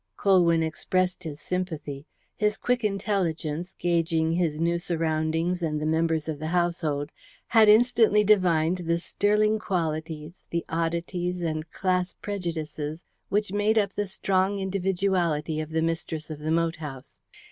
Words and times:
Colwyn 0.17 0.63
expressed 0.63 1.23
his 1.23 1.39
sympathy. 1.39 2.07
His 2.35 2.57
quick 2.57 2.83
intelligence, 2.83 3.75
gauging 3.77 4.31
his 4.31 4.59
new 4.59 4.79
surroundings 4.79 5.61
and 5.61 5.79
the 5.79 5.85
members 5.85 6.27
of 6.27 6.39
the 6.39 6.47
household, 6.47 7.11
had 7.49 7.69
instantly 7.69 8.23
divined 8.23 8.77
the 8.79 8.97
sterling 8.97 9.59
qualities, 9.59 10.43
the 10.49 10.65
oddities, 10.67 11.41
and 11.41 11.69
class 11.69 12.15
prejudices 12.19 13.03
which 13.29 13.53
made 13.53 13.77
up 13.77 13.93
the 13.93 14.07
strong 14.07 14.57
individuality 14.57 15.61
of 15.61 15.69
the 15.69 15.83
mistress 15.83 16.31
of 16.31 16.39
the 16.39 16.49
moat 16.51 16.77
house. 16.77 17.21